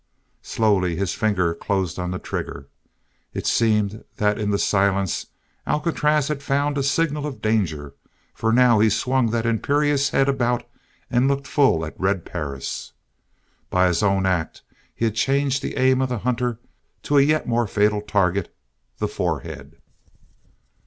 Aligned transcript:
Slowly 0.41 0.95
his 0.95 1.13
finger 1.13 1.53
closed 1.53 1.99
on 1.99 2.09
the 2.09 2.17
trigger. 2.17 2.67
It 3.35 3.45
seemed 3.45 4.03
that 4.17 4.39
in 4.39 4.49
the 4.49 4.57
silence 4.57 5.27
Alcatraz 5.67 6.27
had 6.27 6.41
found 6.41 6.75
a 6.75 6.81
signal 6.81 7.27
of 7.27 7.39
danger 7.39 7.93
for 8.33 8.51
now 8.51 8.79
he 8.79 8.89
swung 8.89 9.29
that 9.29 9.45
imperious 9.45 10.09
head 10.09 10.27
about 10.27 10.67
and 11.11 11.27
looked 11.27 11.45
full 11.45 11.85
at 11.85 11.99
Red 11.99 12.25
Perris. 12.25 12.93
By 13.69 13.89
his 13.89 14.01
own 14.01 14.25
act 14.25 14.63
he 14.95 15.05
had 15.05 15.13
changed 15.13 15.61
the 15.61 15.77
aim 15.77 16.01
of 16.01 16.09
the 16.09 16.17
hunter 16.17 16.57
to 17.03 17.19
a 17.19 17.21
yet 17.21 17.47
more 17.47 17.67
fatal 17.67 18.01
target 18.01 18.51
the 18.97 19.07
forehead. 19.07 19.77